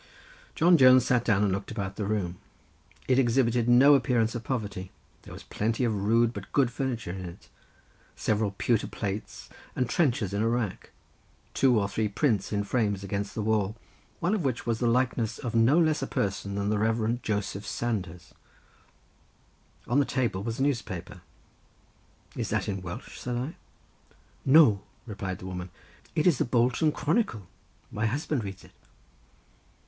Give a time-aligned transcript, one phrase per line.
[0.55, 2.39] John Jones sat down, and I looked about the room.
[3.07, 4.89] It exhibited no appearance of poverty;
[5.21, 7.49] there was plenty of rude but good furniture in it;
[8.15, 10.89] several pewter plates and trenchers in a rack,
[11.53, 13.75] two or three prints in frames against the wall,
[14.19, 17.21] one of which was the likeness of no less a person than the Rev.
[17.21, 18.33] Joseph Sanders;
[19.87, 21.21] on the table was a newspaper.
[22.35, 23.55] "Is that in Welsh?" said I.
[24.43, 25.69] "No," replied the woman,
[26.15, 27.47] "it is the Bolton Chronicle;
[27.91, 28.71] my husband reads it."